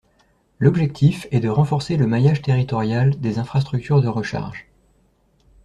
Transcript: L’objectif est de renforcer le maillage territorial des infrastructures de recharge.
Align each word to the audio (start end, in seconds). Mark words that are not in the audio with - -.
L’objectif 0.57 1.27
est 1.29 1.41
de 1.41 1.47
renforcer 1.49 1.95
le 1.95 2.07
maillage 2.07 2.41
territorial 2.41 3.19
des 3.19 3.37
infrastructures 3.37 4.01
de 4.01 4.07
recharge. 4.07 4.65